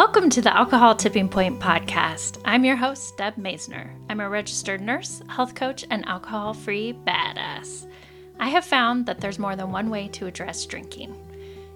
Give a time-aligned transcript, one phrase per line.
[0.00, 2.40] Welcome to the Alcohol Tipping Point podcast.
[2.46, 3.90] I'm your host, Deb Masner.
[4.08, 7.86] I'm a registered nurse, health coach, and alcohol free badass.
[8.38, 11.14] I have found that there's more than one way to address drinking.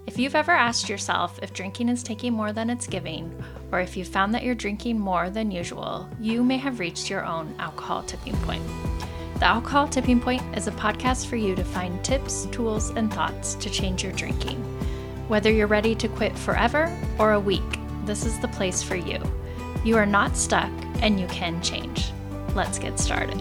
[0.07, 3.31] If you've ever asked yourself if drinking is taking more than it's giving,
[3.71, 7.27] or if you've found that you're drinking more than usual, you may have reached your
[7.27, 8.65] own alcohol tipping point.
[9.39, 13.55] The Alcohol Tipping Point is a podcast for you to find tips, tools, and thoughts
[13.57, 14.63] to change your drinking.
[15.29, 17.61] Whether you're ready to quit forever or a week,
[18.07, 19.21] this is the place for you.
[19.85, 20.71] You are not stuck
[21.03, 22.13] and you can change.
[22.55, 23.41] Let's get started.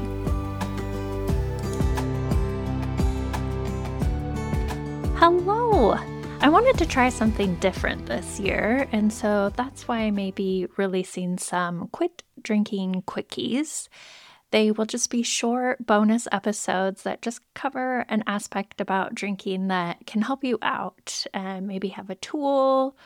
[5.16, 5.94] Hello!
[6.42, 10.68] I wanted to try something different this year, and so that's why I may be
[10.76, 13.88] releasing some quit drinking quickies.
[14.52, 20.06] They will just be short bonus episodes that just cover an aspect about drinking that
[20.06, 22.98] can help you out and maybe have a tool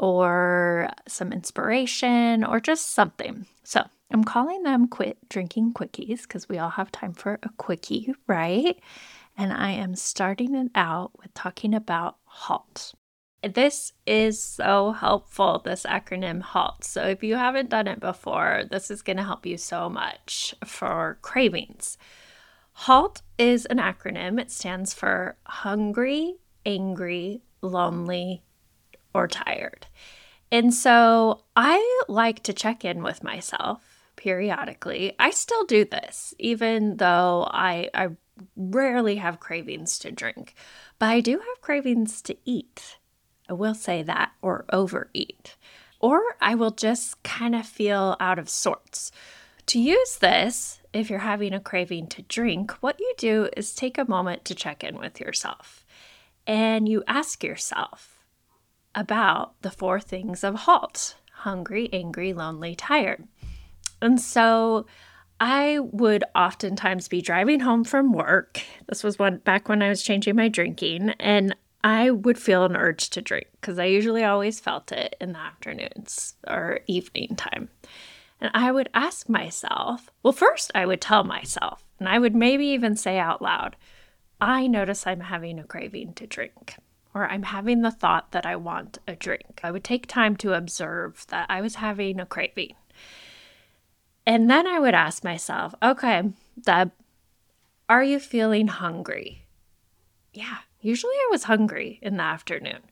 [0.00, 3.46] or some inspiration or just something.
[3.64, 8.14] So I'm calling them quit drinking quickies because we all have time for a quickie,
[8.26, 8.80] right?
[9.36, 12.94] And I am starting it out with talking about HALT.
[13.42, 16.82] This is so helpful, this acronym HALT.
[16.84, 20.54] So if you haven't done it before, this is going to help you so much
[20.64, 21.98] for cravings.
[22.72, 28.42] HALT is an acronym, it stands for hungry, angry, lonely,
[29.14, 29.86] or tired.
[30.52, 35.14] And so I like to check in with myself periodically.
[35.18, 38.08] I still do this, even though I, I
[38.56, 40.54] rarely have cravings to drink,
[40.98, 42.98] but I do have cravings to eat.
[43.48, 45.56] I will say that, or overeat.
[46.00, 49.12] Or I will just kind of feel out of sorts.
[49.66, 53.98] To use this, if you're having a craving to drink, what you do is take
[53.98, 55.84] a moment to check in with yourself
[56.46, 58.19] and you ask yourself,
[58.94, 63.26] about the four things of halt hungry, angry, lonely, tired.
[64.02, 64.86] And so
[65.40, 68.60] I would oftentimes be driving home from work.
[68.88, 72.76] This was one back when I was changing my drinking, and I would feel an
[72.76, 77.70] urge to drink because I usually always felt it in the afternoons or evening time.
[78.38, 82.66] And I would ask myself, well, first I would tell myself, and I would maybe
[82.66, 83.76] even say out loud,
[84.42, 86.76] I notice I'm having a craving to drink
[87.14, 89.60] or I'm having the thought that I want a drink.
[89.62, 92.74] I would take time to observe that I was having a craving.
[94.26, 96.92] And then I would ask myself, okay, Deb,
[97.88, 99.46] are you feeling hungry?
[100.32, 102.82] Yeah, usually I was hungry in the afternoon.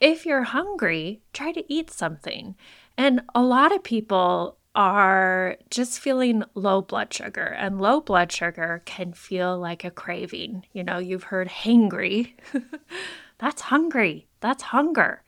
[0.00, 2.56] If you're hungry, try to eat something.
[2.96, 8.82] And a lot of people are just feeling low blood sugar, and low blood sugar
[8.84, 10.64] can feel like a craving.
[10.72, 12.34] You know, you've heard hangry.
[13.38, 14.26] That's hungry.
[14.40, 15.22] That's hunger.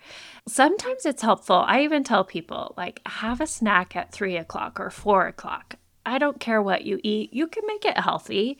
[0.46, 1.64] Sometimes it's helpful.
[1.66, 5.76] I even tell people, like, have a snack at three o'clock or four o'clock.
[6.04, 8.58] I don't care what you eat, you can make it healthy.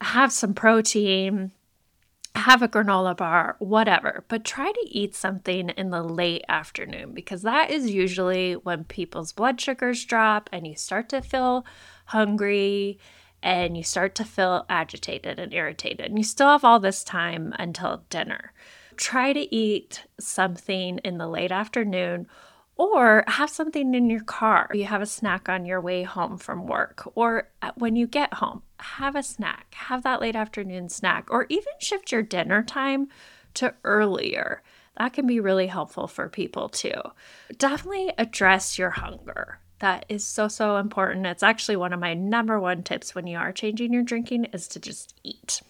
[0.00, 1.52] Have some protein,
[2.34, 7.42] have a granola bar, whatever, but try to eat something in the late afternoon because
[7.42, 11.64] that is usually when people's blood sugars drop and you start to feel
[12.06, 12.98] hungry
[13.42, 16.06] and you start to feel agitated and irritated.
[16.06, 18.52] And you still have all this time until dinner
[18.96, 22.26] try to eat something in the late afternoon
[22.76, 24.70] or have something in your car.
[24.74, 28.34] You have a snack on your way home from work, or uh, when you get
[28.34, 29.74] home, have a snack.
[29.74, 33.08] Have that late afternoon snack, or even shift your dinner time
[33.54, 34.62] to earlier.
[34.98, 37.00] That can be really helpful for people too.
[37.56, 39.58] Definitely address your hunger.
[39.78, 41.26] That is so, so important.
[41.26, 44.68] It's actually one of my number one tips when you are changing your drinking is
[44.68, 45.60] to just eat.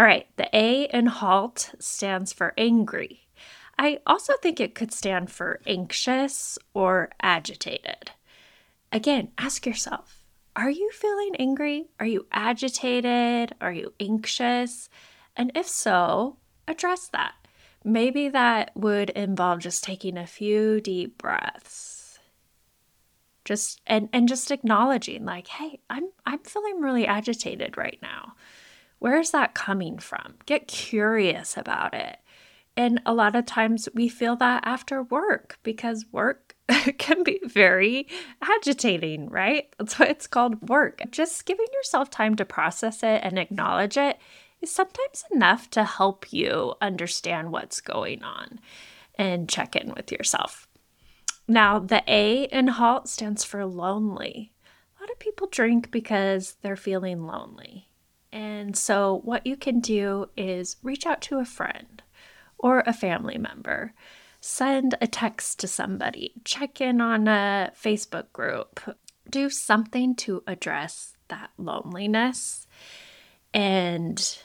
[0.00, 3.28] All right, the A in HALT stands for angry.
[3.78, 8.10] I also think it could stand for anxious or agitated.
[8.90, 10.24] Again, ask yourself
[10.56, 11.90] are you feeling angry?
[12.00, 13.54] Are you agitated?
[13.60, 14.88] Are you anxious?
[15.36, 17.34] And if so, address that.
[17.84, 22.18] Maybe that would involve just taking a few deep breaths.
[23.44, 28.32] Just and and just acknowledging like, "Hey, I'm I'm feeling really agitated right now."
[29.00, 30.36] Where is that coming from?
[30.46, 32.18] Get curious about it.
[32.76, 36.54] And a lot of times we feel that after work because work
[36.98, 38.06] can be very
[38.40, 39.74] agitating, right?
[39.78, 41.02] That's why it's called work.
[41.10, 44.18] Just giving yourself time to process it and acknowledge it
[44.60, 48.60] is sometimes enough to help you understand what's going on
[49.16, 50.68] and check in with yourself.
[51.48, 54.52] Now, the A in HALT stands for lonely.
[54.98, 57.89] A lot of people drink because they're feeling lonely.
[58.32, 62.02] And so, what you can do is reach out to a friend
[62.58, 63.92] or a family member.
[64.40, 68.80] Send a text to somebody, check in on a Facebook group,
[69.28, 72.66] do something to address that loneliness
[73.52, 74.38] and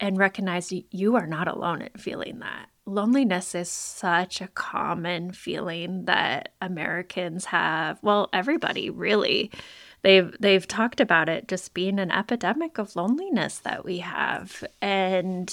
[0.00, 2.68] and recognize you are not alone in feeling that.
[2.86, 7.98] Loneliness is such a common feeling that Americans have.
[8.02, 9.50] Well, everybody really.
[10.02, 14.62] They've they've talked about it just being an epidemic of loneliness that we have.
[14.82, 15.48] And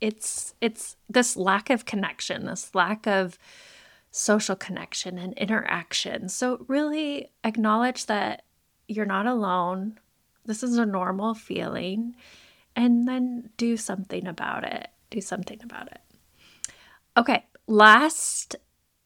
[0.00, 3.38] it's it's this lack of connection, this lack of
[4.10, 6.30] social connection and interaction.
[6.30, 8.44] So really acknowledge that
[8.88, 9.98] you're not alone.
[10.46, 12.16] This is a normal feeling
[12.74, 14.88] and then do something about it.
[15.10, 16.00] Do something about it.
[17.16, 18.56] Okay, last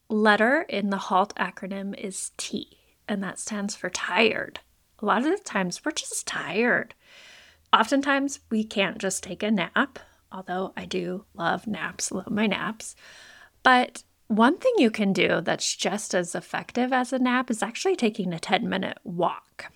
[0.09, 2.79] letter in the HALT acronym is T,
[3.09, 4.61] and that stands for tired.
[5.01, 6.95] A lot of the times we're just tired.
[7.73, 9.99] Oftentimes we can't just take a nap,
[10.31, 12.95] although I do love naps, love my naps.
[13.63, 17.97] But one thing you can do that's just as effective as a nap is actually
[17.97, 19.73] taking a 10 minute walk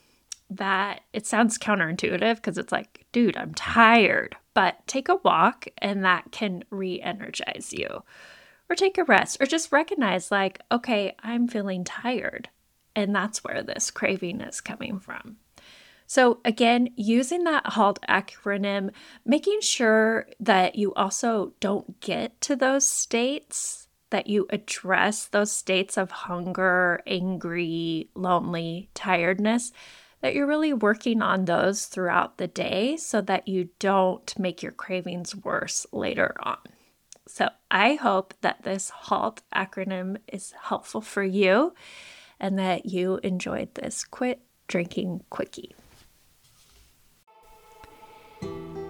[0.51, 4.37] that it sounds counterintuitive because it's like, dude, I'm tired.
[4.59, 8.03] But take a walk and that can re energize you.
[8.69, 12.49] Or take a rest or just recognize, like, okay, I'm feeling tired.
[12.97, 15.37] And that's where this craving is coming from.
[16.09, 18.91] So, again, using that HALT acronym,
[19.25, 25.97] making sure that you also don't get to those states, that you address those states
[25.97, 29.71] of hunger, angry, lonely, tiredness
[30.21, 34.73] that you're really working on those throughout the day so that you don't make your
[34.73, 36.59] cravings worse later on.
[37.27, 41.75] So, I hope that this HALT acronym is helpful for you
[42.41, 45.75] and that you enjoyed this Quit Drinking Quickie.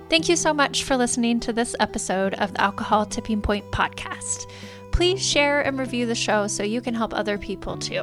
[0.09, 4.51] Thank you so much for listening to this episode of the Alcohol Tipping Point podcast.
[4.91, 8.03] Please share and review the show so you can help other people too.